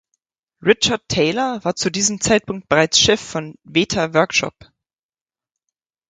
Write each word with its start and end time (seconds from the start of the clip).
Richard 0.63 1.07
Taylor 1.09 1.63
war 1.63 1.75
zu 1.75 1.91
diesem 1.91 2.19
Zeitpunkt 2.21 2.67
bereits 2.67 2.97
Chef 2.99 3.21
von 3.21 3.53
Weta 3.63 4.15
Workshop. 4.15 4.55